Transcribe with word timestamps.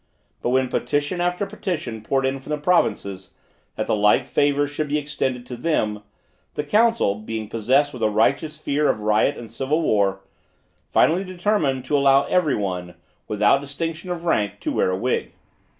But 0.41 0.49
when 0.49 0.67
petition 0.67 1.21
after 1.21 1.45
petition 1.45 2.01
poured 2.01 2.25
in 2.25 2.39
from 2.39 2.49
the 2.49 2.57
provinces, 2.57 3.35
that 3.75 3.85
the 3.85 3.93
like 3.95 4.25
favor 4.25 4.65
should 4.65 4.87
be 4.87 4.97
extended 4.97 5.45
to 5.45 5.55
them, 5.55 6.01
the 6.55 6.63
Council, 6.63 7.13
being 7.19 7.47
possessed 7.47 7.93
with 7.93 8.01
a 8.01 8.09
righteous 8.09 8.57
fear 8.57 8.89
of 8.89 9.01
riot 9.01 9.37
and 9.37 9.51
civil 9.51 9.83
war, 9.83 10.21
finally 10.89 11.23
determined 11.23 11.85
to 11.85 11.95
allow 11.95 12.23
every 12.23 12.55
one, 12.55 12.95
without 13.27 13.61
distinction 13.61 14.09
of 14.09 14.25
rank, 14.25 14.59
to 14.61 14.71
wear 14.71 14.89
a 14.89 14.97
wig. 14.97 15.33